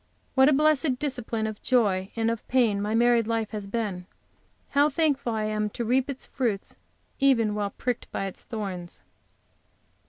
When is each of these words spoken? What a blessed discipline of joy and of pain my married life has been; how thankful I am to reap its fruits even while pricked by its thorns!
What 0.33 0.49
a 0.49 0.53
blessed 0.53 0.97
discipline 0.97 1.45
of 1.45 1.61
joy 1.61 2.09
and 2.15 2.31
of 2.31 2.47
pain 2.47 2.81
my 2.81 2.95
married 2.95 3.27
life 3.27 3.51
has 3.51 3.67
been; 3.67 4.07
how 4.69 4.89
thankful 4.89 5.33
I 5.35 5.43
am 5.43 5.69
to 5.77 5.85
reap 5.85 6.09
its 6.09 6.25
fruits 6.25 6.75
even 7.19 7.53
while 7.53 7.69
pricked 7.69 8.11
by 8.11 8.25
its 8.25 8.43
thorns! 8.43 9.03